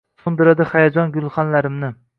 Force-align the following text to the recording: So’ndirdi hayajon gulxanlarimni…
So’ndirdi 0.21 0.67
hayajon 0.71 1.15
gulxanlarimni… 1.19 1.97